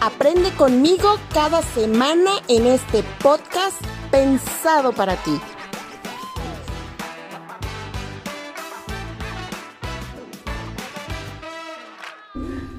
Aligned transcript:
Aprende 0.00 0.52
conmigo 0.52 1.18
cada 1.34 1.60
semana 1.60 2.30
en 2.46 2.66
este 2.66 3.02
podcast 3.20 3.74
pensado 4.12 4.92
para 4.92 5.16
ti. 5.16 5.40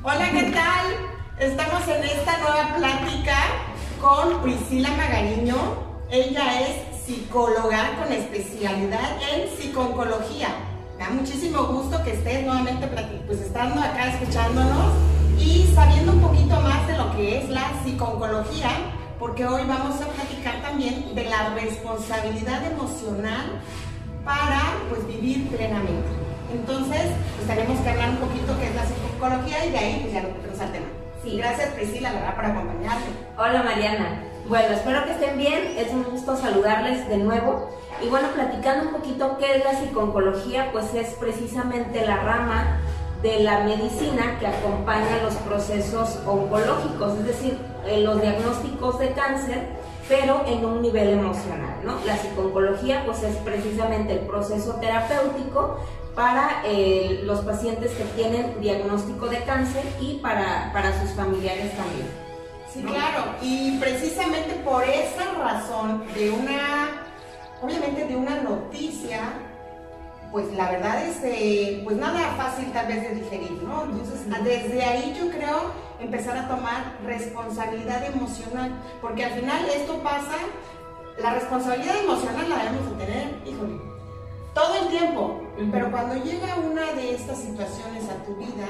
Hola, 0.02 0.32
¿qué 0.32 0.44
tal? 0.54 0.86
Estamos 1.40 1.86
en 1.90 2.05
esta 2.05 2.38
nueva 2.38 2.76
plática 2.77 3.38
con 3.99 4.41
Priscila 4.41 4.90
Magariño. 4.91 5.58
Ella 6.10 6.62
es 6.62 7.05
psicóloga 7.05 7.98
con 8.02 8.13
especialidad 8.13 9.18
en 9.34 9.58
psiconcología. 9.58 10.55
Me 10.98 11.04
da 11.04 11.10
muchísimo 11.10 11.63
gusto 11.63 12.02
que 12.02 12.13
estés 12.13 12.46
nuevamente 12.46 12.88
pues, 13.27 13.41
estando 13.41 13.82
acá 13.82 14.13
escuchándonos 14.13 15.19
y 15.39 15.71
sabiendo 15.73 16.11
un 16.13 16.21
poquito 16.21 16.59
más 16.59 16.88
de 16.88 16.98
lo 16.98 17.12
que 17.15 17.40
es 17.40 17.49
la 17.49 17.71
psiconcología, 17.84 18.70
porque 19.18 19.46
hoy 19.46 19.63
vamos 19.68 20.01
a 20.01 20.07
platicar 20.07 20.62
también 20.62 21.15
de 21.15 21.26
la 21.26 21.54
responsabilidad 21.55 22.63
emocional 22.71 23.62
para 24.26 24.62
pues, 24.90 25.07
vivir 25.07 25.48
plenamente. 25.49 26.07
Entonces, 26.51 27.12
pues 27.35 27.48
tenemos 27.48 27.79
que 27.81 27.90
hablar 27.90 28.09
un 28.09 28.18
poquito 28.18 28.57
qué 28.59 28.68
es 28.68 28.76
la 28.76 28.85
psicología 28.85 29.65
y 29.65 29.71
de 29.71 29.77
ahí 29.77 29.99
pues 30.01 30.13
ya 30.13 30.21
nos 30.21 30.59
al 30.59 30.71
tema. 30.71 30.87
Sí. 31.23 31.37
Gracias 31.37 31.70
Priscila, 31.74 32.12
verdad, 32.12 32.35
por 32.35 32.46
acompañarme. 32.46 33.05
Hola 33.37 33.63
Mariana. 33.63 34.24
Bueno, 34.48 34.74
espero 34.74 35.03
que 35.05 35.12
estén 35.12 35.37
bien. 35.37 35.77
Es 35.77 35.91
un 35.91 36.03
gusto 36.03 36.35
saludarles 36.35 37.07
de 37.07 37.18
nuevo. 37.18 37.70
Y 38.01 38.07
bueno, 38.07 38.29
platicando 38.29 38.87
un 38.87 38.96
poquito 38.96 39.37
qué 39.37 39.57
es 39.57 39.63
la 39.63 39.79
psicología, 39.79 40.71
pues 40.71 40.93
es 40.96 41.09
precisamente 41.15 42.05
la 42.05 42.18
rama 42.18 42.79
de 43.21 43.41
la 43.41 43.63
medicina 43.65 44.39
que 44.39 44.48
acompaña 44.48 45.21
los 45.23 45.35
procesos 45.35 46.20
oncológicos, 46.25 47.17
es 47.20 47.25
decir, 47.25 47.57
los 47.98 48.21
diagnósticos 48.21 48.99
de 48.99 49.12
cáncer, 49.12 49.67
pero 50.07 50.43
en 50.48 50.65
un 50.65 50.81
nivel 50.81 51.09
emocional. 51.09 51.75
¿no? 51.84 51.95
La 52.05 52.17
psicología 52.17 53.03
pues 53.05 53.23
es 53.23 53.35
precisamente 53.37 54.13
el 54.13 54.20
proceso 54.20 54.75
terapéutico 54.75 55.79
para 56.15 56.63
eh, 56.65 57.21
los 57.23 57.41
pacientes 57.41 57.91
que 57.91 58.03
tienen 58.15 58.59
diagnóstico 58.59 59.27
de 59.27 59.43
cáncer 59.43 59.84
y 60.01 60.15
para, 60.15 60.71
para 60.73 60.99
sus 61.01 61.12
familiares 61.12 61.71
también. 61.75 62.07
Sí, 62.73 62.84
claro, 62.84 63.23
y 63.41 63.77
precisamente 63.79 64.53
por 64.63 64.84
esa 64.84 65.34
razón 65.40 66.03
de 66.13 66.29
una, 66.29 67.06
obviamente 67.62 68.06
de 68.06 68.16
una 68.16 68.41
noticia, 68.41 69.34
pues 70.31 70.52
la 70.53 70.69
verdad 70.72 71.06
es, 71.06 71.18
eh, 71.24 71.81
pues 71.84 71.97
nada 71.97 72.35
fácil 72.38 72.72
tal 72.72 72.88
vez 72.88 73.02
de 73.02 73.16
digerir, 73.16 73.63
¿no? 73.63 73.84
Entonces, 73.84 74.28
desde 74.44 74.84
ahí 74.84 75.16
yo 75.18 75.30
creo 75.31 75.72
empezar 76.00 76.38
a 76.38 76.47
tomar 76.47 76.97
responsabilidad 77.06 78.06
emocional, 78.06 78.72
porque 79.02 79.25
al 79.25 79.31
final 79.31 79.66
esto 79.69 80.00
pasa, 80.03 80.36
la 81.18 81.34
responsabilidad 81.34 81.98
emocional 82.03 82.50
la 82.50 82.58
debemos 82.58 82.98
de 82.98 83.06
tener, 83.06 83.42
híjole, 83.46 83.80
todo 84.53 84.76
el 84.81 84.88
tiempo, 84.90 85.42
pero 85.72 85.92
cuando 85.92 86.16
llega 86.24 86.56
una 86.56 86.92
de 86.94 87.16
estas 87.16 87.40
situaciones 87.40 88.09
a 88.09 88.24
tu 88.26 88.36
vida 88.36 88.68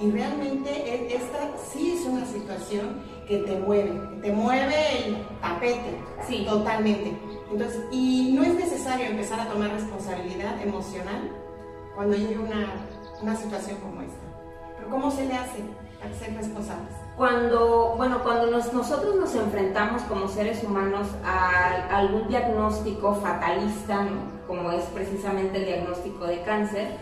y 0.00 0.10
realmente 0.10 0.70
e, 0.70 1.16
esta 1.16 1.38
sí 1.72 1.96
es 1.98 2.06
una 2.06 2.24
situación 2.24 3.02
que 3.28 3.38
te 3.38 3.58
mueve, 3.58 3.92
te 4.22 4.32
mueve 4.32 4.74
el 5.06 5.26
tapete, 5.42 6.00
sí. 6.26 6.46
totalmente. 6.48 7.16
Entonces, 7.52 7.84
y 7.92 8.32
no 8.32 8.42
es 8.42 8.54
necesario 8.54 9.06
empezar 9.06 9.40
a 9.40 9.48
tomar 9.48 9.70
responsabilidad 9.70 10.60
emocional 10.62 11.30
cuando 11.94 12.16
llega 12.16 12.40
una, 12.40 12.72
una 13.22 13.36
situación 13.36 13.76
como 13.80 14.00
esta. 14.00 14.16
Pero 14.76 14.90
¿cómo 14.90 15.10
se 15.10 15.26
le 15.26 15.34
hace 15.34 15.62
a 16.02 16.18
ser 16.18 16.34
responsables? 16.36 16.94
Cuando, 17.16 17.94
bueno, 17.96 18.22
cuando 18.22 18.46
nosotros 18.46 19.16
nos 19.16 19.34
enfrentamos 19.34 20.02
como 20.02 20.28
seres 20.28 20.64
humanos 20.64 21.08
a, 21.24 21.98
algún 21.98 22.28
diagnóstico 22.28 23.14
fatalista, 23.16 24.06
como 24.46 24.72
es 24.72 24.84
precisamente 24.86 25.58
el 25.58 25.66
diagnóstico 25.66 26.26
de 26.26 26.40
cáncer, 26.42 26.96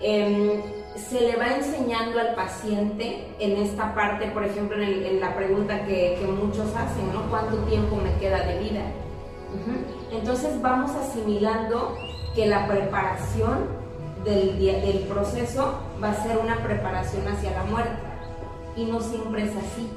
em, 0.00 0.60
se 0.96 1.20
le 1.20 1.36
va 1.36 1.56
enseñando 1.56 2.20
al 2.20 2.34
paciente 2.34 3.26
en 3.38 3.62
esta 3.62 3.94
parte, 3.94 4.28
por 4.28 4.44
ejemplo, 4.44 4.80
en, 4.80 5.20
la 5.20 5.34
pregunta 5.34 5.84
que, 5.86 6.18
muchos 6.40 6.74
hacen. 6.74 7.10
¿Cuánto 7.30 7.56
tiempo 7.64 7.96
me 7.96 8.14
queda 8.18 8.44
de 8.46 8.58
vida? 8.60 8.82
Entonces 10.12 10.60
vamos 10.60 10.92
asimilando 10.92 11.96
que 12.34 12.46
la 12.46 12.66
preparación 12.66 13.66
del, 14.24 15.06
proceso 15.08 15.74
va 16.02 16.10
a 16.10 16.22
ser 16.22 16.38
una 16.38 16.56
preparación 16.62 17.26
hacia 17.28 17.50
la 17.50 17.64
muerte 17.64 17.96
y 18.76 18.84
no 18.84 19.00
siempre 19.00 19.44
es 19.44 19.50
así. 19.50 19.90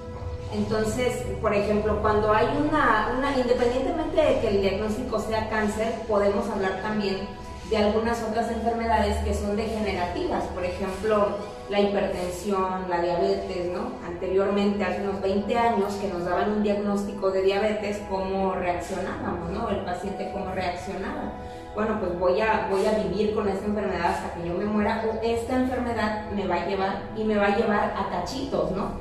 Entonces, 0.53 1.24
por 1.41 1.53
ejemplo, 1.53 2.02
cuando 2.02 2.34
hay 2.34 2.47
una, 2.57 3.36
independientemente 3.38 4.22
de 4.22 4.40
que 4.40 4.47
el 4.50 4.62
diagnóstico 4.62 5.19
sea 5.19 5.50
cáncer, 5.50 5.94
podemos 6.07 6.50
hablar 6.50 6.81
también 6.81 7.28
de 7.70 7.78
algunas 7.78 8.22
otras 8.24 8.50
enfermedades 8.52 9.18
que 9.26 9.34
son 9.34 9.58
degenerativas, 9.58 10.44
por 10.46 10.64
ejemplo, 10.64 11.28
la 11.70 11.82
hipertensión, 11.82 12.90
la 12.90 13.02
diabetes, 13.02 13.72
¿no? 13.74 13.92
Anteriormente, 14.08 14.84
hace 14.86 15.02
unos 15.02 15.22
20 15.22 15.58
años, 15.58 15.94
que 15.96 16.08
nos 16.08 16.24
daban 16.24 16.52
un 16.52 16.64
diagnóstico 16.64 17.30
de 17.30 17.42
diabetes, 17.42 18.02
cómo 18.10 18.54
reaccionábamos, 18.54 19.50
¿no? 19.52 19.70
El 19.70 19.84
paciente 19.84 20.32
cómo 20.32 20.54
reaccionaba. 20.54 21.34
Bueno, 21.76 22.00
pues 22.00 22.18
voy 22.18 22.40
a, 22.40 22.68
voy 22.72 22.86
a 22.86 23.04
vivir 23.04 23.36
con 23.36 23.50
esta 23.50 23.66
enfermedad 23.66 24.14
hasta 24.14 24.34
que 24.34 24.48
yo 24.48 24.54
me 24.54 24.66
muera, 24.66 25.04
o 25.06 25.20
esta 25.22 25.58
enfermedad 25.58 26.32
me 26.32 26.48
va 26.48 26.56
a 26.56 26.68
llevar 26.68 27.02
y 27.18 27.24
me 27.26 27.36
va 27.36 27.48
a 27.48 27.58
llevar 27.58 27.94
a 27.98 28.10
cachitos, 28.10 28.72
¿no? 28.72 28.92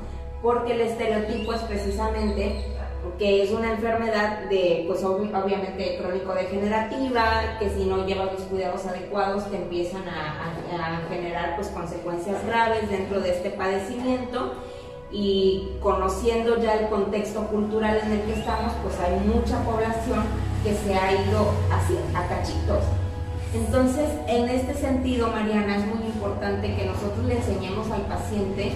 Porque 0.41 0.73
el 0.73 0.81
estereotipo 0.81 1.53
es 1.53 1.61
precisamente 1.61 2.65
que 3.17 3.43
es 3.43 3.51
una 3.51 3.71
enfermedad 3.71 4.49
de, 4.49 4.83
pues 4.87 5.03
obviamente 5.03 5.97
crónico-degenerativa, 6.01 7.57
que 7.59 7.69
si 7.69 7.85
no 7.85 8.05
llevas 8.05 8.33
los 8.33 8.41
cuidados 8.43 8.85
adecuados 8.85 9.49
te 9.49 9.57
empiezan 9.57 10.03
a, 10.07 10.53
generar 11.09 11.55
pues 11.55 11.69
consecuencias 11.69 12.45
graves 12.45 12.89
dentro 12.89 13.19
de 13.21 13.31
este 13.31 13.49
padecimiento 13.51 14.53
y 15.11 15.69
conociendo 15.81 16.61
ya 16.61 16.73
el 16.75 16.89
contexto 16.89 17.47
cultural 17.47 17.99
en 18.03 18.11
el 18.11 18.21
que 18.21 18.33
estamos, 18.33 18.73
pues 18.83 18.99
hay 18.99 19.19
mucha 19.21 19.63
población 19.63 20.23
que 20.63 20.75
se 20.75 20.93
ha 20.93 21.13
ido 21.13 21.51
así, 21.71 21.97
a 22.13 22.27
cachitos. 22.27 22.83
Entonces, 23.53 24.09
en 24.27 24.49
este 24.49 24.73
sentido, 24.73 25.29
Mariana, 25.29 25.77
es 25.77 25.85
muy 25.87 26.05
importante 26.05 26.75
que 26.75 26.85
nosotros 26.85 27.25
le 27.25 27.37
enseñemos 27.37 27.89
al 27.89 28.01
paciente 28.01 28.73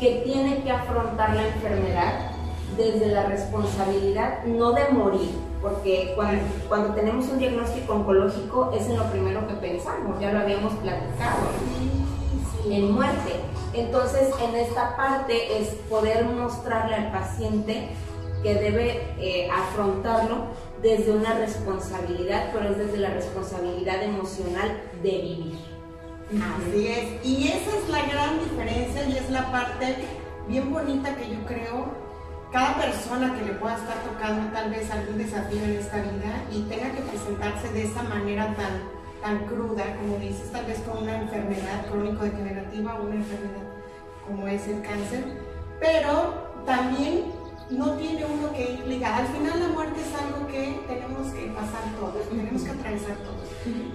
que 0.00 0.22
tiene 0.24 0.62
que 0.64 0.70
afrontar 0.72 1.36
la 1.36 1.46
enfermedad 1.46 2.31
desde 2.76 3.06
la 3.08 3.26
responsabilidad 3.26 4.44
no 4.44 4.72
de 4.72 4.88
morir, 4.88 5.30
porque 5.60 6.12
cuando, 6.14 6.42
cuando, 6.68 6.94
tenemos 6.94 7.28
un 7.28 7.38
diagnóstico 7.38 7.94
oncológico 7.94 8.72
es 8.72 8.86
en 8.86 8.96
lo 8.96 9.04
primero 9.10 9.46
que 9.46 9.54
pensamos, 9.54 10.18
ya 10.20 10.32
lo 10.32 10.40
habíamos 10.40 10.72
platicado, 10.74 11.48
en 12.68 12.92
muerte. 12.92 13.40
Entonces, 13.74 14.28
en 14.40 14.54
esta 14.56 14.96
parte 14.96 15.58
es 15.58 15.68
poder 15.88 16.24
mostrarle 16.26 16.94
al 16.94 17.10
paciente 17.10 17.88
que 18.42 18.54
debe 18.54 19.14
eh, 19.18 19.48
afrontarlo 19.50 20.46
desde 20.82 21.12
una 21.12 21.34
responsabilidad, 21.34 22.50
pero 22.52 22.70
es 22.70 22.78
desde 22.78 22.98
la 22.98 23.10
responsabilidad 23.10 24.02
emocional 24.02 24.82
de 25.02 25.10
vivir. 25.10 25.72
Así 26.32 26.88
es, 26.88 27.26
y 27.26 27.48
esa 27.48 27.76
es 27.76 27.88
la 27.90 28.06
gran 28.06 28.38
diferencia 28.40 29.06
y 29.06 29.16
es 29.18 29.30
la 29.30 29.52
parte 29.52 29.96
bien 30.48 30.72
bonita 30.72 31.14
que 31.14 31.28
yo 31.28 31.44
creo 31.46 32.11
cada 32.52 32.76
persona 32.76 33.34
que 33.34 33.46
le 33.46 33.52
pueda 33.54 33.76
estar 33.76 33.96
tocando 34.04 34.52
tal 34.52 34.70
vez 34.70 34.90
algún 34.90 35.16
desafío 35.16 35.64
en 35.64 35.70
esta 35.70 35.96
vida 35.96 36.44
y 36.52 36.62
tenga 36.64 36.92
que 36.92 37.00
presentarse 37.00 37.72
de 37.72 37.84
esa 37.84 38.02
manera 38.02 38.54
tan, 38.54 38.82
tan 39.22 39.46
cruda, 39.46 39.96
como 39.96 40.18
dices, 40.18 40.52
tal 40.52 40.66
vez 40.66 40.78
con 40.80 41.02
una 41.02 41.16
enfermedad 41.16 41.86
crónico-degenerativa 41.90 42.94
o 42.96 43.04
una 43.04 43.14
enfermedad 43.16 43.62
como 44.26 44.46
es 44.46 44.68
el 44.68 44.82
cáncer, 44.82 45.24
pero 45.80 46.52
también 46.66 47.32
no 47.70 47.92
tiene 47.92 48.26
uno 48.26 48.52
que 48.52 48.82
ligar. 48.86 49.22
Al 49.22 49.28
final 49.28 49.58
la 49.58 49.68
muerte 49.68 50.00
es 50.00 50.22
algo 50.22 50.46
que 50.46 50.78
tenemos 50.86 51.32
que 51.32 51.46
pasar 51.48 51.82
todos, 51.98 52.28
tenemos 52.28 52.62
que 52.62 52.70
atravesar 52.70 53.16
todos. 53.16 53.48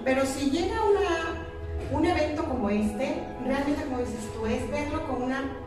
Pero 0.04 0.26
si 0.26 0.50
llega 0.50 0.82
una, 0.84 1.98
un 1.98 2.06
evento 2.06 2.44
como 2.44 2.72
este, 2.72 3.24
realmente 3.46 3.84
como 3.84 4.00
dices 4.00 4.34
tú, 4.34 4.48
es 4.48 4.70
verlo 4.72 5.08
con 5.08 5.22
una 5.22 5.67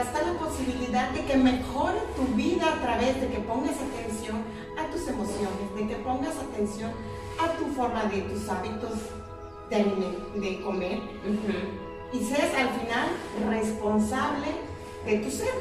está 0.00 0.22
la 0.22 0.38
posibilidad 0.38 1.10
de 1.10 1.24
que 1.24 1.36
mejore 1.36 1.98
tu 2.16 2.34
vida 2.34 2.72
a 2.72 2.80
través 2.80 3.20
de 3.20 3.28
que 3.28 3.38
pongas 3.40 3.76
atención 3.76 4.42
a 4.78 4.90
tus 4.90 5.06
emociones, 5.08 5.74
de 5.76 5.86
que 5.86 5.96
pongas 5.96 6.36
atención 6.36 6.90
a 7.38 7.52
tu 7.58 7.66
forma 7.74 8.04
de 8.04 8.22
tus 8.22 8.48
hábitos 8.48 8.92
de, 9.70 10.40
de 10.40 10.60
comer 10.62 11.00
y 12.12 12.18
seas 12.24 12.52
al 12.54 12.68
final 12.80 13.08
responsable 13.48 14.46
de 15.06 15.18
tu 15.18 15.30
ser 15.30 15.54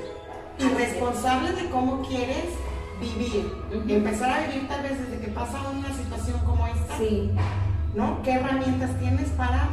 y 0.57 0.63
responsable 0.63 1.51
de 1.53 1.69
cómo 1.69 2.01
quieres 2.01 2.45
vivir. 2.99 3.51
Empezar 3.87 4.31
a 4.31 4.47
vivir 4.47 4.67
tal 4.67 4.81
vez 4.83 4.99
desde 4.99 5.25
que 5.25 5.31
pasa 5.31 5.59
una 5.69 5.93
situación 5.93 6.39
como 6.45 6.67
esta. 6.67 6.97
Sí. 6.97 7.31
¿No? 7.95 8.21
¿Qué 8.23 8.33
herramientas 8.33 8.97
tienes 8.99 9.29
para 9.29 9.69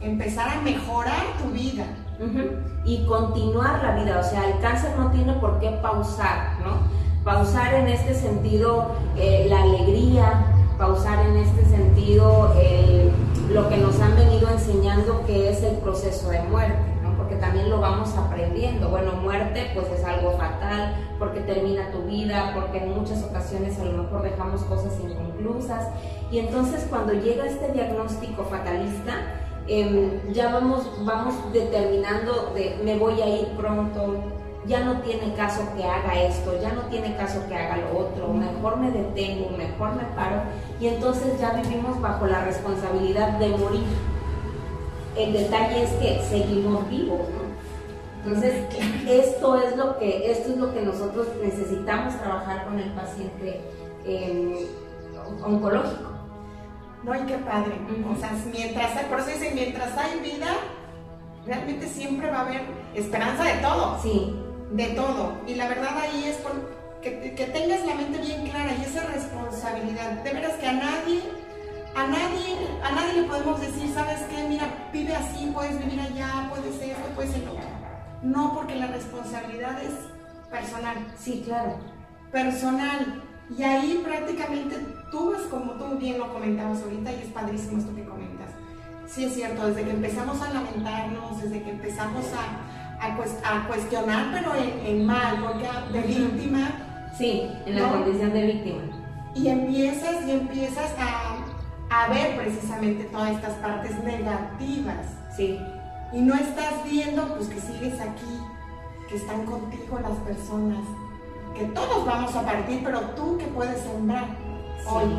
empezar 0.00 0.48
a 0.48 0.60
mejorar 0.60 1.38
tu 1.42 1.50
vida? 1.50 1.86
Y 2.84 3.04
continuar 3.06 3.82
la 3.82 3.96
vida, 4.02 4.20
o 4.20 4.22
sea, 4.22 4.48
el 4.48 4.60
cáncer 4.60 4.90
no 4.98 5.10
tiene 5.10 5.34
por 5.34 5.58
qué 5.60 5.70
pausar, 5.82 6.58
¿no? 6.60 6.78
Pausar 7.24 7.74
en 7.74 7.88
este 7.88 8.14
sentido 8.14 8.92
eh, 9.16 9.46
la 9.48 9.62
alegría, 9.62 10.46
pausar 10.78 11.26
en 11.26 11.36
este 11.36 11.64
sentido 11.66 12.54
lo 13.50 13.68
que 13.68 13.76
nos 13.78 14.00
han 14.00 14.16
venido 14.16 14.48
enseñando 14.48 15.26
que 15.26 15.50
es 15.50 15.62
el 15.62 15.76
proceso 15.76 16.30
de 16.30 16.40
muerte, 16.42 16.78
¿no? 17.02 17.16
porque 17.16 17.34
también 17.34 17.68
lo 17.68 17.80
vamos 17.80 18.16
aprendiendo. 18.16 18.88
Bueno, 18.88 19.12
muerte 19.12 19.72
pues 19.74 19.88
es 19.88 20.04
algo 20.04 20.38
fatal 20.38 20.94
porque 21.18 21.40
termina 21.40 21.90
tu 21.90 22.02
vida, 22.04 22.52
porque 22.54 22.78
en 22.78 22.96
muchas 22.96 23.22
ocasiones 23.24 23.78
a 23.78 23.84
lo 23.84 24.04
mejor 24.04 24.22
dejamos 24.22 24.62
cosas 24.62 24.92
inconclusas 25.02 25.88
y 26.30 26.38
entonces 26.38 26.86
cuando 26.88 27.12
llega 27.12 27.46
este 27.46 27.72
diagnóstico 27.72 28.44
fatalista, 28.44 29.14
em, 29.70 30.32
ya 30.32 30.52
vamos, 30.52 30.90
vamos 31.04 31.34
determinando 31.52 32.52
de 32.54 32.76
me 32.84 32.98
voy 32.98 33.22
a 33.22 33.28
ir 33.28 33.46
pronto, 33.56 34.16
ya 34.66 34.80
no 34.80 35.00
tiene 35.00 35.32
caso 35.34 35.62
que 35.76 35.84
haga 35.84 36.20
esto, 36.20 36.60
ya 36.60 36.72
no 36.72 36.82
tiene 36.82 37.16
caso 37.16 37.40
que 37.48 37.54
haga 37.54 37.76
lo 37.76 37.98
otro, 37.98 38.32
mejor 38.32 38.78
me 38.78 38.90
detengo, 38.90 39.50
mejor 39.56 39.94
me 39.94 40.02
paro 40.16 40.42
y 40.80 40.88
entonces 40.88 41.38
ya 41.38 41.52
vivimos 41.52 42.00
bajo 42.00 42.26
la 42.26 42.44
responsabilidad 42.44 43.38
de 43.38 43.48
morir. 43.48 43.84
El 45.16 45.32
detalle 45.32 45.84
es 45.84 45.90
que 45.92 46.20
seguimos 46.28 46.88
vivos, 46.88 47.20
Entonces, 48.24 48.64
esto 49.08 49.56
es 49.56 49.76
lo 49.76 49.98
que, 49.98 50.30
esto 50.30 50.50
es 50.50 50.56
lo 50.58 50.74
que 50.74 50.82
nosotros 50.82 51.28
necesitamos 51.42 52.14
trabajar 52.20 52.66
con 52.66 52.78
el 52.78 52.90
paciente 52.90 53.60
em, 54.04 54.54
oncológico. 55.44 56.19
No, 57.02 57.14
y 57.14 57.26
qué 57.26 57.36
padre. 57.38 57.72
O 58.10 58.16
sea, 58.18 58.32
mientras, 58.52 59.04
por 59.04 59.20
eso 59.20 59.28
dicen, 59.30 59.54
mientras 59.54 59.96
hay 59.96 60.20
vida, 60.20 60.48
realmente 61.46 61.88
siempre 61.88 62.30
va 62.30 62.38
a 62.38 62.46
haber 62.46 62.62
esperanza 62.94 63.44
de 63.44 63.54
todo. 63.54 63.98
Sí 64.02 64.46
de 64.70 64.86
todo. 64.90 65.40
Y 65.46 65.54
la 65.54 65.68
verdad 65.68 65.96
ahí 65.98 66.24
es 66.24 66.38
que, 67.02 67.34
que, 67.34 67.46
tengas 67.46 67.84
la 67.86 67.94
mente 67.94 68.18
bien 68.18 68.46
clara 68.48 68.72
y 68.72 68.82
esa 68.82 69.06
responsabilidad. 69.06 70.10
De 70.22 70.32
veras 70.32 70.54
que 70.54 70.66
a 70.66 70.72
nadie, 70.72 71.22
a 71.94 72.06
nadie, 72.06 72.56
a 72.82 72.92
nadie 72.92 73.22
le 73.22 73.28
podemos 73.28 73.60
decir, 73.60 73.92
¿sabes 73.92 74.20
qué? 74.30 74.46
Mira, 74.48 74.66
vive 74.92 75.14
así, 75.14 75.50
puedes 75.52 75.78
vivir 75.78 76.00
allá, 76.00 76.48
puedes 76.50 76.74
ser 76.76 76.90
esto, 76.90 77.08
puedes 77.14 77.32
ser 77.32 77.44
lo 77.44 77.54
No, 78.22 78.54
porque 78.54 78.76
la 78.76 78.88
responsabilidad 78.88 79.82
es 79.82 79.94
personal. 80.50 80.96
Sí, 81.18 81.42
claro. 81.44 81.78
Personal. 82.30 83.24
Y 83.56 83.62
ahí 83.64 84.00
prácticamente 84.04 84.76
tú 85.10 85.32
vas 85.32 85.42
como 85.42 85.72
tú 85.72 85.98
bien 85.98 86.18
lo 86.18 86.32
comentabas 86.32 86.82
ahorita 86.82 87.12
y 87.12 87.16
es 87.16 87.28
padrísimo 87.32 87.78
esto 87.78 87.94
que 87.94 88.04
comentas. 88.04 88.50
Sí 89.06 89.24
es 89.24 89.34
cierto, 89.34 89.66
desde 89.66 89.84
que 89.84 89.90
empezamos 89.90 90.40
a 90.40 90.52
lamentarnos, 90.52 91.42
desde 91.42 91.62
que 91.62 91.70
empezamos 91.70 92.24
a, 92.32 93.06
a, 93.06 93.66
cuestionar, 93.66 94.30
pero 94.32 94.52
en, 94.54 95.04
mal, 95.04 95.42
porque 95.42 95.68
de 95.92 96.06
víctima. 96.06 96.70
Sí, 97.18 97.50
en 97.66 97.74
la 97.74 97.88
condición 97.88 98.32
de 98.32 98.46
víctima. 98.46 98.82
Y 99.34 99.48
empiezas 99.48 100.26
y 100.26 100.30
empiezas 100.30 100.92
a, 100.98 101.38
a 101.90 102.08
ver 102.08 102.36
precisamente 102.36 103.04
todas 103.04 103.32
estas 103.32 103.54
partes 103.54 104.02
negativas. 104.04 105.06
Sí. 105.36 105.58
Y 106.12 106.20
no 106.20 106.34
estás 106.34 106.84
viendo 106.84 107.34
pues 107.34 107.48
que 107.48 107.60
sigues 107.60 108.00
aquí, 108.00 108.38
que 109.08 109.16
están 109.16 109.44
contigo 109.44 109.98
las 110.00 110.18
personas, 110.18 110.84
que 111.56 111.64
todos 111.66 112.06
vamos 112.06 112.34
a 112.36 112.42
partir, 112.42 112.80
pero 112.84 113.00
tú 113.16 113.38
que 113.38 113.46
puedes 113.46 113.80
sembrar 113.80 114.49
hoy. 114.86 115.10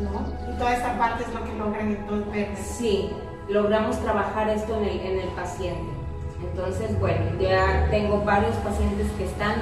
¿no? 0.00 0.52
Y 0.52 0.58
toda 0.58 0.74
esta 0.74 0.98
parte 0.98 1.24
es 1.24 1.34
lo 1.34 1.44
que 1.44 1.54
logran 1.54 1.88
entonces 1.88 2.32
ver. 2.32 2.56
Sí, 2.56 3.10
logramos 3.48 3.98
trabajar 4.00 4.48
esto 4.50 4.76
en 4.76 4.84
el, 4.84 5.00
en 5.00 5.18
el 5.20 5.28
paciente. 5.28 5.98
Entonces, 6.42 6.98
bueno, 7.00 7.24
ya 7.40 7.88
tengo 7.90 8.22
varios 8.24 8.54
pacientes 8.56 9.10
que 9.16 9.24
están 9.24 9.54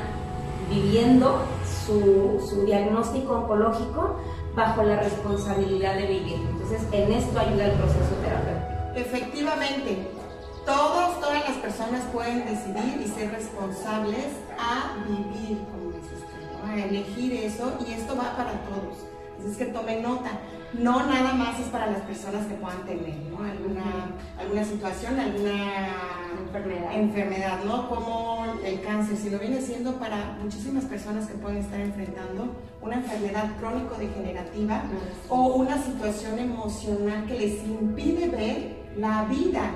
viviendo 0.68 1.40
su, 1.86 2.64
diagnóstico 2.66 3.34
oncológico 3.34 4.16
bajo 4.54 4.82
la 4.82 4.96
responsabilidad 5.00 5.94
de 5.94 6.06
vivir. 6.06 6.40
Entonces, 6.50 6.82
en 6.92 7.12
esto 7.12 7.38
ayuda 7.38 7.66
el 7.66 7.72
proceso 7.72 8.14
terapéutico. 8.22 8.66
Efectivamente, 8.96 10.08
todos, 10.64 11.20
todas 11.20 11.48
las 11.48 11.58
personas 11.58 12.02
pueden 12.12 12.44
decidir 12.46 13.00
y 13.00 13.08
ser 13.08 13.30
responsables 13.30 14.26
a 14.58 14.96
vivir, 15.06 15.58
tú, 15.66 15.95
a 16.76 16.84
elegir 16.84 17.32
eso 17.32 17.78
y 17.86 17.92
esto 17.92 18.16
va 18.16 18.36
para 18.36 18.52
todos. 18.62 19.04
Es 19.48 19.56
que 19.56 19.66
tomen 19.66 20.02
nota. 20.02 20.30
No 20.72 21.06
nada 21.06 21.32
más 21.34 21.60
es 21.60 21.66
para 21.68 21.86
las 21.86 22.00
personas 22.02 22.46
que 22.46 22.54
puedan 22.54 22.82
tener 22.84 23.14
alguna, 23.38 24.10
alguna 24.38 24.64
situación, 24.64 25.18
alguna 25.18 25.88
enfermedad. 26.46 26.92
enfermedad, 26.92 27.64
¿no? 27.64 27.88
Como 27.88 28.46
el 28.64 28.80
cáncer, 28.82 29.16
si 29.16 29.30
lo 29.30 29.38
viene 29.38 29.60
siendo 29.60 29.92
para 29.98 30.36
muchísimas 30.42 30.84
personas 30.84 31.26
que 31.26 31.34
pueden 31.34 31.58
estar 31.58 31.80
enfrentando 31.80 32.56
una 32.82 32.96
enfermedad 32.96 33.56
crónico-degenerativa 33.58 34.82
o 35.28 35.54
una 35.54 35.82
situación 35.82 36.38
emocional 36.38 37.26
que 37.26 37.38
les 37.38 37.64
impide 37.64 38.28
ver 38.28 38.76
la 38.96 39.24
vida, 39.24 39.70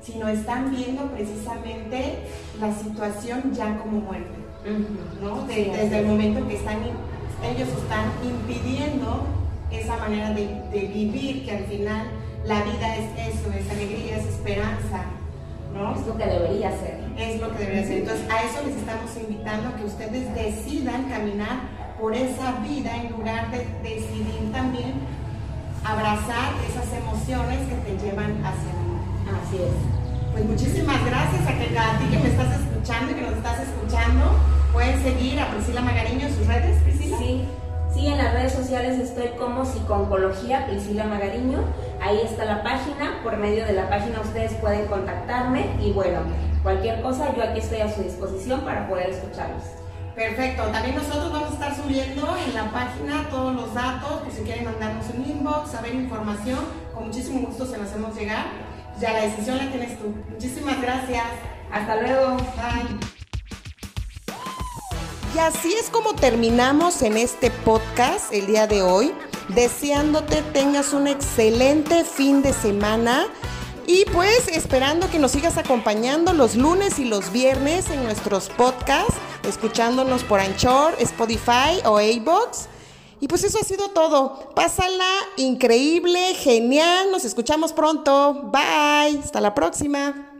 sino 0.00 0.28
están 0.28 0.70
viendo 0.70 1.06
precisamente 1.10 2.18
la 2.60 2.72
situación 2.74 3.52
ya 3.52 3.78
como 3.78 4.00
muerte, 4.00 4.41
¿no? 5.20 5.46
desde 5.46 5.98
el 5.98 6.06
momento 6.06 6.46
que 6.46 6.56
están, 6.56 6.78
ellos 7.42 7.68
están 7.68 8.12
impidiendo 8.22 9.26
esa 9.70 9.96
manera 9.96 10.30
de, 10.30 10.62
de 10.72 10.80
vivir, 10.86 11.44
que 11.44 11.52
al 11.52 11.64
final 11.64 12.06
la 12.44 12.62
vida 12.62 12.96
es 12.96 13.34
eso, 13.34 13.50
es 13.52 13.70
alegría, 13.70 14.16
es 14.16 14.26
esperanza, 14.26 15.04
es 15.96 16.06
lo 16.06 16.16
que 16.16 16.26
debería 16.26 16.70
ser. 16.70 17.00
Es 17.16 17.40
lo 17.40 17.50
que 17.52 17.58
debería 17.58 17.84
ser. 17.84 17.98
Entonces, 17.98 18.30
a 18.30 18.42
eso 18.42 18.62
les 18.66 18.76
estamos 18.76 19.16
invitando 19.16 19.68
a 19.68 19.76
que 19.76 19.84
ustedes 19.84 20.34
decidan 20.34 21.04
caminar 21.04 21.60
por 22.00 22.14
esa 22.14 22.52
vida 22.60 22.96
en 22.96 23.12
lugar 23.12 23.50
de 23.50 23.58
decidir 23.82 24.52
también 24.52 24.92
abrazar 25.84 26.52
esas 26.68 26.92
emociones 26.92 27.58
que 27.68 27.74
te 27.76 28.04
llevan 28.04 28.44
hacia 28.44 28.70
el 28.70 28.92
Así 29.32 29.56
es. 29.56 30.32
Pues 30.32 30.44
muchísimas 30.44 31.04
gracias 31.04 31.46
a, 31.46 31.58
que, 31.58 31.78
a 31.78 31.98
ti 31.98 32.04
que 32.10 32.18
me 32.18 32.28
estás 32.28 32.60
escuchando 32.60 33.12
y 33.12 33.14
que 33.14 33.22
nos 33.22 33.34
estás 33.34 33.60
escuchando. 33.60 34.51
Pueden 34.72 35.02
seguir 35.02 35.38
a 35.38 35.50
Priscila 35.50 35.82
Magariño 35.82 36.26
en 36.26 36.34
sus 36.34 36.46
redes, 36.46 36.82
Priscila. 36.82 37.18
Sí. 37.18 37.44
Sí, 37.92 38.06
en 38.06 38.16
las 38.16 38.32
redes 38.32 38.52
sociales 38.52 38.98
estoy 38.98 39.28
como 39.38 39.66
Psiconcología 39.66 40.66
Priscila 40.66 41.04
Magariño. 41.04 41.58
Ahí 42.00 42.20
está 42.24 42.46
la 42.46 42.62
página. 42.62 43.20
Por 43.22 43.36
medio 43.36 43.66
de 43.66 43.74
la 43.74 43.90
página 43.90 44.20
ustedes 44.20 44.54
pueden 44.54 44.86
contactarme 44.86 45.66
y 45.78 45.92
bueno, 45.92 46.20
cualquier 46.62 47.02
cosa 47.02 47.34
yo 47.36 47.42
aquí 47.42 47.58
estoy 47.58 47.82
a 47.82 47.94
su 47.94 48.02
disposición 48.02 48.62
para 48.62 48.88
poder 48.88 49.10
escucharlos. 49.10 49.62
Perfecto. 50.14 50.62
También 50.64 50.96
nosotros 50.96 51.32
vamos 51.32 51.50
a 51.50 51.52
estar 51.52 51.76
subiendo 51.76 52.34
en 52.46 52.54
la 52.54 52.70
página 52.70 53.28
todos 53.30 53.54
los 53.54 53.74
datos, 53.74 54.22
por 54.22 54.32
si 54.32 54.42
quieren 54.42 54.64
mandarnos 54.64 55.06
un 55.14 55.30
inbox, 55.30 55.70
saber 55.72 55.94
información, 55.94 56.60
con 56.94 57.08
muchísimo 57.08 57.46
gusto 57.46 57.66
se 57.66 57.76
los 57.76 57.88
hacemos 57.88 58.14
llegar. 58.16 58.46
Ya 58.98 59.12
la 59.12 59.22
decisión 59.22 59.58
la 59.58 59.70
tienes 59.70 59.98
tú. 59.98 60.14
Muchísimas 60.30 60.80
gracias. 60.80 61.24
Hasta 61.70 61.96
luego. 61.96 62.36
Bye. 62.36 63.21
Y 65.34 65.38
así 65.38 65.72
es 65.72 65.88
como 65.88 66.14
terminamos 66.14 67.00
en 67.00 67.16
este 67.16 67.50
podcast 67.50 68.32
el 68.34 68.46
día 68.46 68.66
de 68.66 68.82
hoy, 68.82 69.14
deseándote 69.48 70.42
tengas 70.52 70.92
un 70.92 71.06
excelente 71.06 72.04
fin 72.04 72.42
de 72.42 72.52
semana 72.52 73.26
y 73.86 74.04
pues 74.12 74.48
esperando 74.48 75.10
que 75.10 75.18
nos 75.18 75.32
sigas 75.32 75.56
acompañando 75.56 76.34
los 76.34 76.54
lunes 76.54 76.98
y 76.98 77.06
los 77.06 77.32
viernes 77.32 77.88
en 77.88 78.04
nuestros 78.04 78.50
podcasts, 78.50 79.14
escuchándonos 79.48 80.22
por 80.22 80.38
Anchor, 80.38 80.94
Spotify 80.98 81.80
o 81.86 81.96
A-Box. 81.96 82.68
Y 83.20 83.28
pues 83.28 83.44
eso 83.44 83.58
ha 83.58 83.64
sido 83.64 83.88
todo. 83.88 84.50
Pásala 84.54 85.08
increíble, 85.36 86.34
genial. 86.34 87.10
Nos 87.12 87.24
escuchamos 87.24 87.72
pronto. 87.72 88.50
Bye. 88.52 89.20
Hasta 89.22 89.40
la 89.40 89.54
próxima. 89.54 90.31